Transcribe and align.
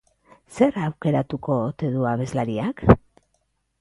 Zer 0.55 0.79
aukeratuko 0.85 1.57
ote 1.67 1.93
du 1.97 2.07
abeslariak? 2.13 2.83